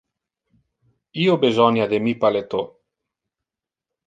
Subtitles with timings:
[1.25, 2.75] Io besonia de mi paletot.